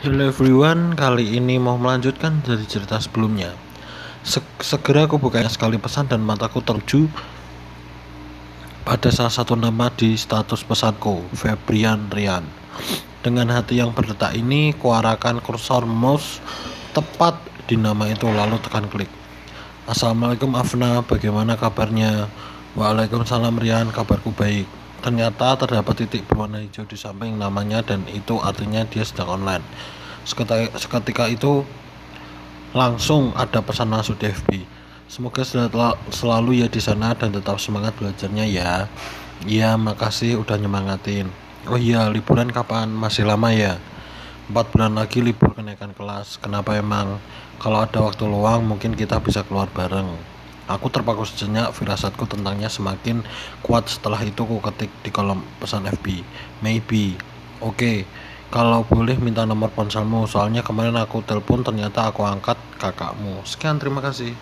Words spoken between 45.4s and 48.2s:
kenaikan kelas. Kenapa emang? Kalau ada